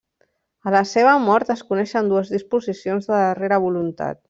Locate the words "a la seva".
0.69-1.11